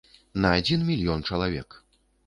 На 0.45 0.53
адзін 0.61 0.87
мільён 0.89 1.27
чалавек. 1.31 1.81